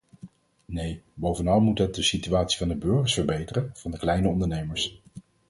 Nee, 0.65 1.01
bovenal 1.13 1.59
moet 1.59 1.77
het 1.77 1.95
de 1.95 2.01
situatie 2.03 2.57
van 2.57 2.67
de 2.67 2.75
burgers 2.75 3.13
verbeteren, 3.13 3.69
van 3.73 3.91
de 3.91 3.97
kleine 3.97 4.27
ondernemers. 4.27 5.01